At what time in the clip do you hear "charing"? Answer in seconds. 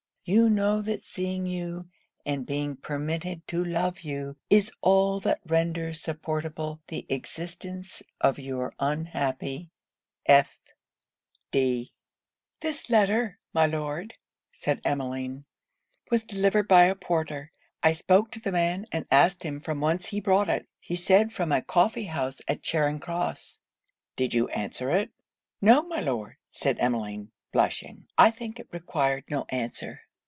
22.61-22.99